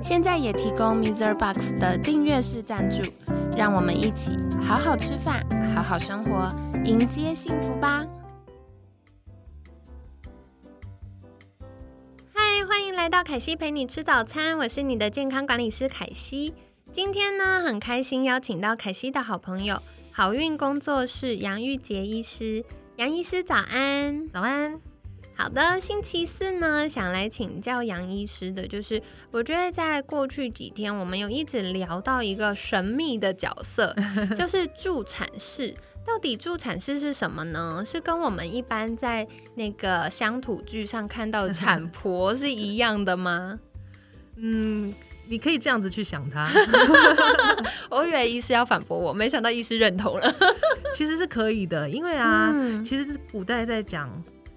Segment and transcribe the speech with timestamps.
[0.00, 1.34] 现在也提供 Mr.
[1.34, 3.02] Box 的订阅式赞助，
[3.56, 5.42] 让我们一起好好吃饭，
[5.74, 8.06] 好好生活，迎接幸福吧！
[12.32, 16.54] 嗨，欢迎来到凯西陪你吃早餐，我是你的健康管理师凯西。
[16.92, 22.64] 今天呢，很开心邀请到凯西的好朋友好运工作室杨玉杰医师。
[22.96, 24.80] 杨医师早安，早安。
[25.36, 33.94] 好的，星期四呢，想来请教杨医师的，就是我觉得在过去几天，我们有一直聊到一个神秘的角色，
[34.36, 35.74] 就是助产士。
[36.06, 37.82] 到底助产士是什么呢？
[37.84, 43.58] 是跟我们一般在那个乡土剧上看到的产婆是一样的吗？
[44.36, 44.94] 嗯。
[45.26, 46.46] 你可以这样子去想他，
[47.88, 50.34] 我以为医师要反驳我，没想到医师认同了。
[50.92, 54.06] 其实是可以的，因为啊，其实是古代在讲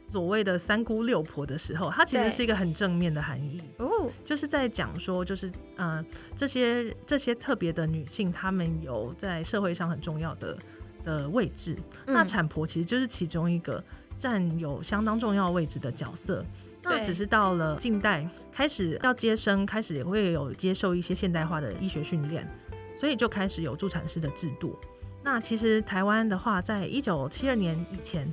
[0.09, 10.57] 所谓的三姑六婆的时候，它其实是一个很正面的含义哦，就是在讲说，就是嗯，这些这些特别的女性，她们有在社会上很重要的
[11.03, 11.75] 的位置。
[12.05, 13.83] 那产婆其实就是其中一个
[14.17, 16.45] 占有相当重要位置的角色。
[16.83, 22.49] 那只是到了近代开始要接生，开始也会有接受一些现代化的医学训练，
[22.95, 24.79] 所以就开始有助产师的制度。
[25.21, 28.31] 那其实台湾的话，在一九七二年以前，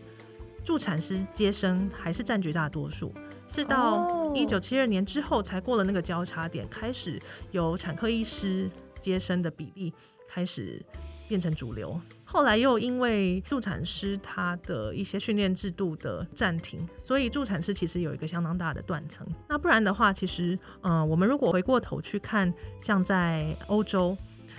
[0.65, 3.13] 助产师接生还是占绝大多数，
[3.55, 7.21] 是到一九七二年之后才过了那个交叉点，开始
[7.51, 8.71] 由产科医师
[9.01, 9.93] 接生的比例
[10.27, 10.83] 开始
[11.29, 12.01] 变成主流。
[12.25, 19.25] 后来又因为助产师他的一些训练制度的暂停，所以助产师其实有一个相当大的断层。
[19.49, 24.17] 那不然的话，其实，嗯，我们如果回过头去看，像在欧洲，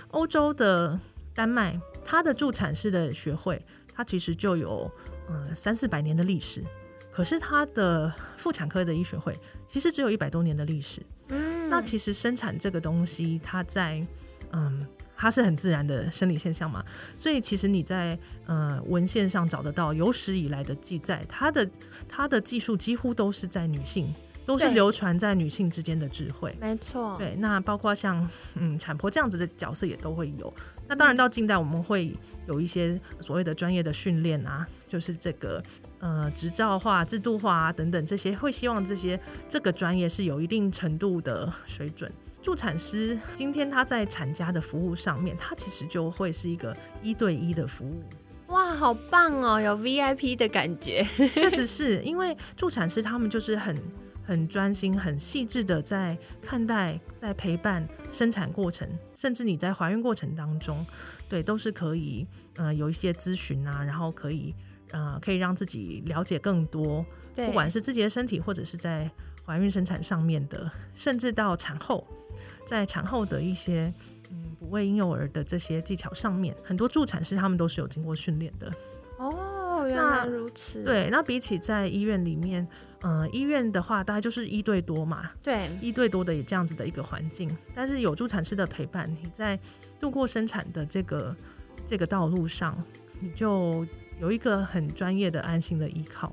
[0.08, 0.98] 欧洲的
[1.34, 3.60] 丹麦，它的助产师的学会，
[3.92, 4.90] 它其实就有
[5.28, 6.62] 嗯三四百年的历史。
[7.10, 9.38] 可是它的妇产科的医学会，
[9.68, 11.00] 其实只有一百多年的历史。
[11.28, 14.06] 嗯，那其实生产这个东西，它在
[14.52, 14.86] 嗯。
[15.18, 21.66] 它是很自然的生理现象嘛，所以其实你在呃文献上找得到有史以来的记载，它的
[22.06, 24.14] 它的技术几乎都是在女性，
[24.46, 26.56] 都是流传在女性之间的智慧。
[26.60, 30.52] 没错，对，那包括像嗯产婆这样子的角色也都会有。
[30.88, 35.62] 那当然到近代我们会有一些所谓的专业的训练啊，就是这个
[35.98, 42.10] 呃执照化、制度化啊等等这些，会希望这些这个专业是有一定程度的水准。
[42.40, 48.04] 助产师今天他在产家的服务上面，他其实就会是一个一对一的服务。
[48.46, 51.04] 哇，好棒哦，有 VIP 的感觉。
[51.34, 53.76] 确实是因为助产师他们就是很
[54.26, 60.84] 很专心、很细致的在看待、在陪伴生产过程，甚至你在怀孕过程当中，
[61.28, 62.26] 对，都是可以
[62.56, 64.52] 呃有一些咨询啊，然后可以
[64.90, 69.08] 呃可以让自己了解更多，不管是自己的身体或者是在
[69.44, 72.06] 怀孕生产上面的，甚至到产后。
[72.66, 73.90] 在产后的一些
[74.28, 78.70] 嗯哺喂婴幼儿的这些技巧上面，很多助产师他们都是有经过训练的。
[79.98, 80.82] 哦，原来如此。
[80.84, 82.66] 对，那比起在医院里面，
[83.02, 85.30] 嗯，医院的话大概就是一对多嘛。
[85.42, 89.58] 对，一对多的也这样子的一个环境，但是有助产师的陪伴，你在
[89.98, 91.34] 度过生产的这个
[91.86, 92.76] 这个道路上，
[93.20, 93.86] 你就
[94.20, 96.32] 有一个很专业的安心的依靠。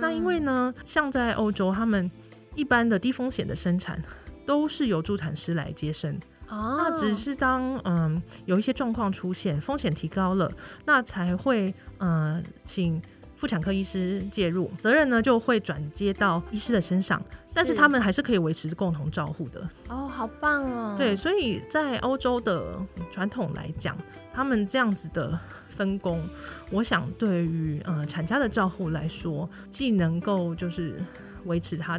[0.00, 2.10] 那因为呢，像在欧洲，他们
[2.54, 4.02] 一般的低风险的生产。
[4.46, 6.18] 都是由助产师来接生，
[6.50, 10.50] 那只是当嗯有一些状况出现，风险提高了，
[10.84, 13.00] 那才会嗯请
[13.36, 17.22] 妇产科医师介入，责任呢就会转接到医师的身上，
[17.54, 19.60] 但是他们还是可以维持共同照护的。
[19.88, 20.94] 哦，好棒哦！
[20.98, 22.78] 对，所以在欧洲的
[23.10, 23.96] 传统来讲，
[24.34, 25.38] 他们这样子的
[25.68, 26.22] 分工，
[26.70, 31.00] 我想对于呃产家的照护来说，既能够就是
[31.44, 31.98] 维持他。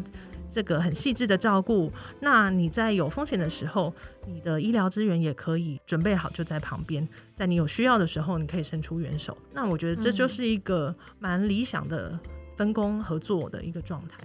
[0.52, 3.94] 这个很细致的照顾，那你在有风险的时候，
[4.28, 9.36] 你的医疗资源也可以准备好就在旁边，在你有需要的时候，你可以伸出援手。
[9.54, 12.20] 那我觉得这就是一个蛮理想的
[12.58, 14.18] 分工合作的一个状态。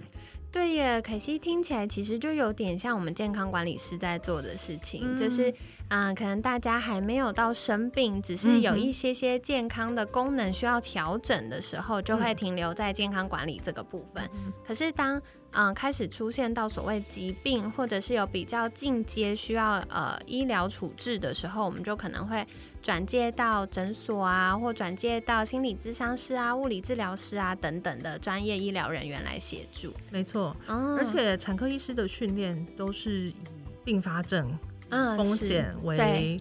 [0.49, 5.53] 对耶，可惜听起来其实就有点像我们健康管理师在做的事情，就是
[5.89, 14.27] 嗯，可能大家还没有到生病，只是有一些些健康的功能需要调整的时候，就会停留在健康管理这个部分。
[14.65, 15.21] 可是当
[15.59, 22.45] 嗯开始出现到所谓疾病，或者是有比较进阶需要呃医疗处置的时候，我们就可能会
[22.79, 29.91] 转介到诊所啊，或转介到心理咨商师啊、物理治疗师啊等等的专业医疗人员来协助。
[30.11, 33.35] 没错，而且产科医师的训练都是以
[33.83, 34.55] 并发症
[34.91, 36.39] 风险为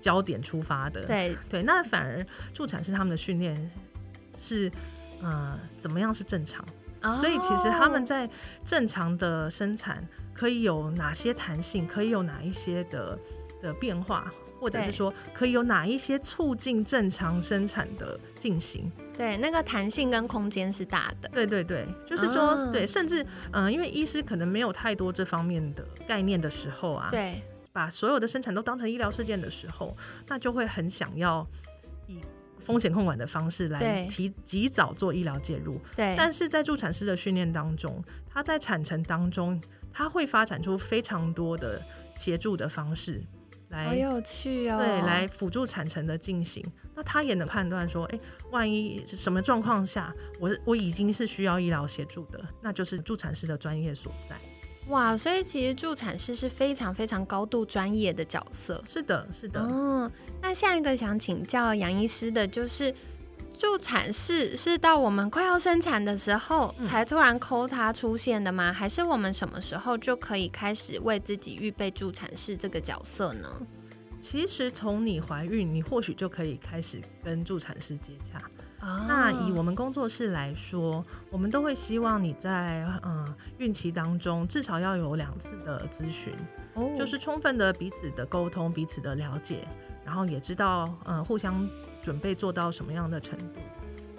[0.00, 1.06] 焦点出发的。
[1.06, 3.70] 对对，那反而助产师他们的训练
[4.36, 4.68] 是。
[5.22, 6.62] 呃，怎么样是正常？
[7.02, 8.28] 所以其实他们在
[8.64, 13.18] 正常的生产可以有哪些弹性，可以有哪一些的
[13.62, 18.90] 的变化，或者是说可以有哪一些促进正常生产的进行？
[19.16, 21.28] 对，那个弹性跟空间是大的。
[21.30, 29.96] 对对对，就是说，对，甚至嗯，因为医师可能没有太多这方面的概念的时候啊，对，把所有的生产都当成医疗事件的时候，
[30.26, 31.46] 那就会很想要
[32.06, 32.20] 以。
[32.66, 36.14] 风险控管的方式来提及早做医疗介入，对。
[36.18, 41.80] 但是在助产师的训练当中，他在产程当中，他会发展出非常多的
[42.16, 43.22] 协助的方式，
[43.68, 44.78] 来，好有趣哦。
[44.78, 46.60] 对，来辅助产程的进行。
[46.96, 48.18] 那他也能判断说，哎，
[48.50, 54.34] 万一什么状况下，我我已经是需要医疗协助的，那就是助产师的专业所在。
[54.88, 58.82] 哇，所以其实助产师是非常非常高度专业的角色。
[58.88, 59.60] 是的，是的。
[59.60, 60.10] 嗯，
[60.40, 62.94] 那下一个想请教杨医师的就是，
[63.58, 68.72] 助产士是到我们快要生产的时候才突然抠他出现的吗？
[68.72, 73.48] 还是我们什么时候就可以开始为自己预备助产士这个角色呢？
[74.20, 78.40] 其实从你怀孕，你或许就可以开始跟助产师接洽。
[79.08, 86.32] 那以我们工作室来说，我们都会希望你在嗯孕期当中至少要有两次的咨询，
[86.96, 89.66] 就是充分的彼此的沟通、彼此的了解，
[90.04, 91.68] 然后也知道嗯互相
[92.00, 93.60] 准备做到什么样的程度。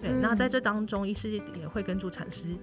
[0.02, 2.56] 对，那在这当中，医师也会跟助产师。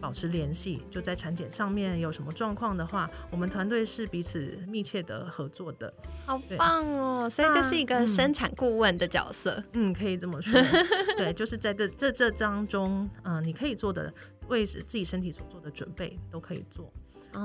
[0.00, 5.92] 保持联系，就在产检上面有什么状况的话，我们团队是彼此密切的合作的，
[6.26, 7.28] 好棒哦！
[7.30, 10.60] 所以这是一个生产顾问的角色，嗯，可以这么说。
[11.16, 14.12] 对，就是在这这这当中，嗯，你可以做的
[14.48, 16.92] 为自己身体所做的准备都可以做。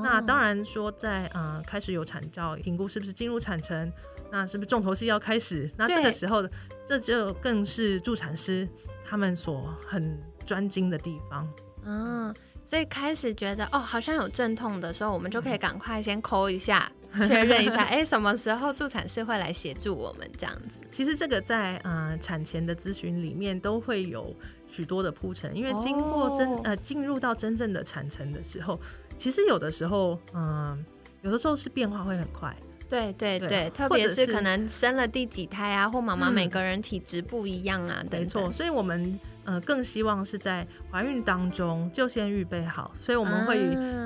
[0.03, 3.91] 那当然说，在呃开始有产兆评估是不是进入产程，
[4.31, 5.67] 那是不是重头戏要开始？
[5.77, 6.47] 那这个时候，
[6.85, 8.69] 这就更是助产师
[9.03, 11.51] 他们所很专精的地方。
[11.91, 12.33] 嗯，
[12.63, 16.91] 所以开始觉得哦，好像有阵痛的时候，我们就可以赶快先抠一下，
[17.27, 20.77] 确认一下，哎，什么时候助产士会来协助我们这样子？
[20.91, 24.31] 其实这个在呃产前的咨询里面都会有
[24.67, 28.79] 许多的铺陈，因为经过真呃进入到真正的产程的时候，
[29.17, 30.85] 其实有的时候嗯，
[31.23, 32.55] 有的时候是变化会很快。
[32.89, 39.19] 对对对，特别是可能生了第几胎啊，或妈妈每个人体质不一样啊，没错，所以我们。
[39.45, 43.57] 呃，更希望是在怀孕当中就先预备好，所以我们会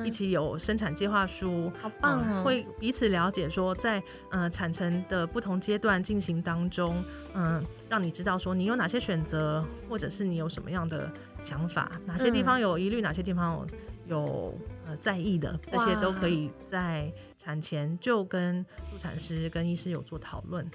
[0.05, 2.43] 一起有生产计划书，好棒哦！
[2.45, 4.01] 会彼此了解说，在
[4.31, 7.03] 呃产程的不同阶段进行当中，
[7.33, 13.67] 嗯，让你知道说你有哪些选择，或者是你有什么样的想法，哪些地方有疑虑，哪些地方有
[14.07, 14.53] 有
[14.85, 20.69] 呃在意的，这些都可以在产前就跟助产师跟医师有做讨论。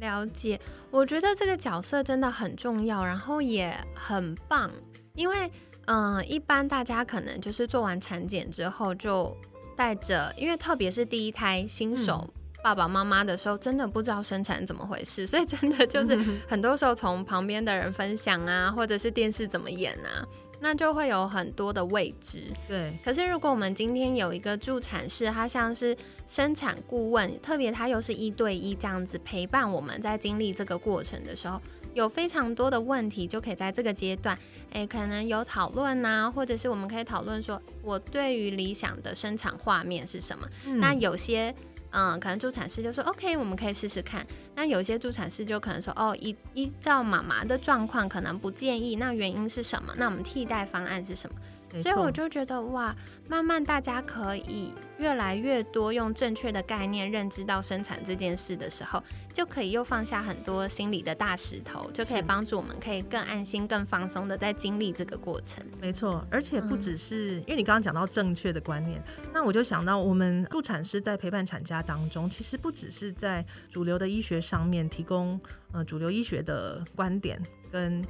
[0.00, 0.58] 了解，
[0.90, 4.70] 我觉得这个角色真的很重要，然后也很棒，
[5.14, 5.50] 因为
[5.86, 9.36] 嗯，一般大家可能就是做完产检之后就
[9.76, 12.32] 带着，因为特别是第一胎新手
[12.62, 16.18] 爸爸妈妈的时候，真的不知道生产怎么回事，所以真的就是
[16.48, 20.26] 很多时候从旁边的人分享啊，或者是电视怎么演啊。
[20.60, 22.92] 那就会有很多的未知，对。
[23.02, 31.60] 可是如果我们今天有一个助产士，他像是生产顾问，特别他又是一对一这样子陪伴我们在经历这个过程的时候，
[31.94, 34.38] 有非常多的问题就可以在这个阶段，
[34.72, 40.46] 诶，可能有讨论呐，或者是我们可以讨论说，我对于理想的生产画面是什么？
[40.78, 41.54] 那有些。
[41.90, 44.26] 嗯，可能助产师就说 OK，我们可以试试看。
[44.54, 48.96] 那有些助产师就可能说，哦，依依照妈妈的状况，可能不建议。
[48.96, 49.92] 那原因是什么？
[49.96, 51.36] 那我们替代方案是什么？
[51.78, 52.94] 所以我就觉得哇，
[53.28, 65.64] 慢慢大家可以越来越多用正确的概念认知到生产这件事的时候，就可以又放下很多心理的大石头，就可以帮助我们可以更安心、更放松的在经历这个过程。
[65.80, 69.00] 没错，而且不只是因为你刚刚讲到正确的观念，
[69.32, 75.40] 那我就想到我们助产师在陪伴产家当中，其实不只是在主流的医学上面提供
[75.72, 78.04] 呃主流医学的观点跟。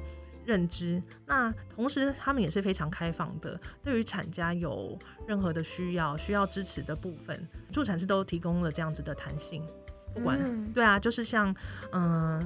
[0.45, 3.59] 认知，那同时他们也是非常开放的。
[3.83, 9.63] 对于产家有任何的需要、需要支持的部分，助产师都提供了这样子的弹性。
[10.13, 10.37] 不管
[10.73, 11.55] 对啊，就是像
[11.91, 12.39] 嗯，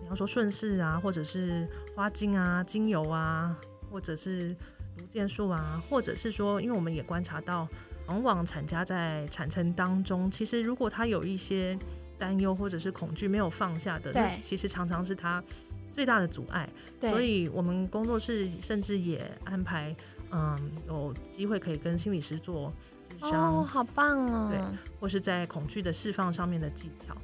[0.00, 3.54] 你要说顺势啊，或者是花精啊、精油啊，
[3.90, 4.56] 或者是
[4.96, 7.68] 颅件数啊，或者是说，因为我们也观察到，
[8.06, 11.78] 往往产家在产程当中，其实如果他有一些
[12.18, 15.42] 担忧或者是恐惧没有放下的，那其实常常是他
[15.94, 16.68] 最大的阻碍。
[17.00, 19.96] 所以我们工作室甚至也安排，
[20.30, 22.70] 嗯，有机会可以跟心理师做
[23.18, 24.60] 咨商，哦，好棒哦，对，
[25.00, 27.16] 或是在恐惧的释放上面的技巧。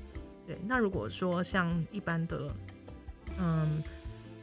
[0.47, 2.55] 对，那如果说像一般的，
[3.39, 3.83] 嗯。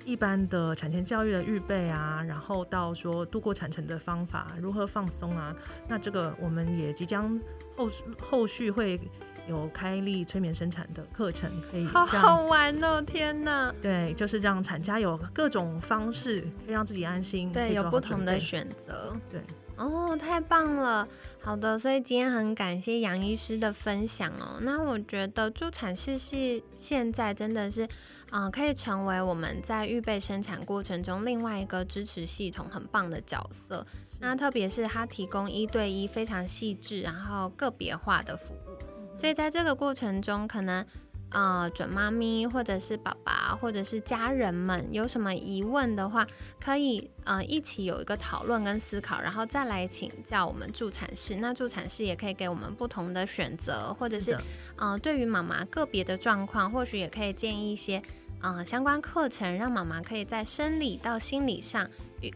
[0.06, 5.54] 一般的产前教育的预备啊，然后到说度过产程的方法，如何放松啊，
[5.86, 7.38] 那这个我们也即将
[7.76, 7.90] 后
[8.22, 8.98] 后续会
[9.48, 13.01] 有开立催眠生产的课程，可以好好玩哦！
[13.01, 19.42] 天哪，对，就是让产家有各种方式可以让自己安心，对，有不同的选择，对。
[19.77, 21.08] 哦，太棒了！
[21.39, 24.58] 好的，所以今天很感谢杨医师的分享哦。
[24.62, 27.88] 那我觉得助产士是现在真的是，
[28.32, 33.86] 嗯，可以成为我们在预备生产过程中另外一个支持系统很棒的角色。
[34.20, 38.80] 那特别是他提供一对一非常细致，然后个别化的服务，
[39.18, 40.86] 所以在这个过程中可能。
[41.30, 46.26] 呃，准妈咪或者是爸爸或者是家人们有什么疑问的话，
[46.58, 51.36] 可以呃一起有一个讨论跟思考，然后再来请教我们助产士。
[51.36, 54.38] 那助产士也可以给我们不同的选择，或者是
[54.78, 58.02] 呃对于妈妈个别的状况，或许也可以建议一些
[58.42, 61.90] 呃相关课程，让妈妈可以在生理到心理上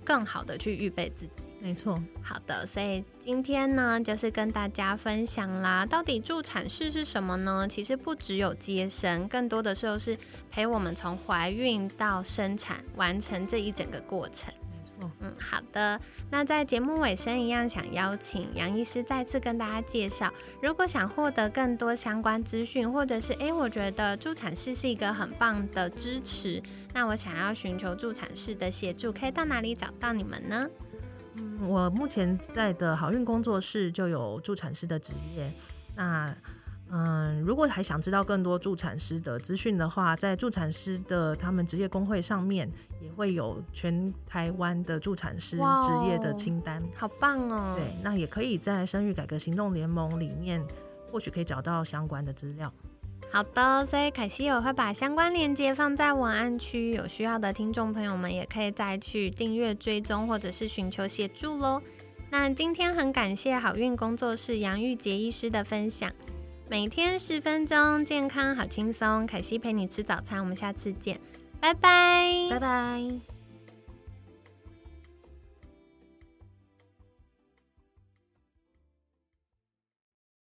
[0.03, 1.50] 更好的去预备自己。
[1.63, 7.67] 没错，好的，所以今天呢，就是跟大家分享啦，到底助产士是什么呢？
[7.69, 10.17] 其实不只有接生，更多的时候是
[10.49, 14.51] 陪我们从怀孕到生产完成这一整个过程。
[15.19, 15.99] 嗯，好的，
[16.31, 26.61] 那在节目尾声一样，想邀请杨医师再次跟大家介绍，如果想获得更多相关资讯，或者是诶，我觉得助产士是一个很棒的支持，
[26.93, 30.67] 那我想要寻求助产士的协助，可以到哪里找到你们呢？
[31.61, 35.51] 我目前在的好运工作室就有助产师的职业。
[35.95, 36.35] 那
[36.93, 46.83] 嗯，如果还想知道更多助产师的资讯的话，在助产师的他们职业工会上面也会有全台湾的助产师职业的清单。
[46.93, 47.75] 好棒哦！
[47.77, 50.61] 对，那也可以在生育改革行动联盟里面，
[51.09, 52.69] 或许可以找到相关的资料。
[53.31, 61.81] 好的，所以凯西我会把相关链接放在文案区，有需要的听众朋友们也可以再去订阅追踪，或者是寻求协助喽。
[62.29, 66.11] 那今天很感谢好运工作室杨玉杰医师的分享，
[66.69, 71.19] 每天十分钟，健康好轻松，凯西陪你吃早餐，我们下次见，
[71.59, 73.40] 拜拜，拜拜。